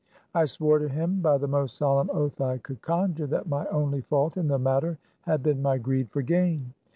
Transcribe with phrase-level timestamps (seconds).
[0.33, 4.01] I swore to him by the most solemn oath I could conjure that my only
[4.01, 6.73] fault in the matter had been my greed for gain.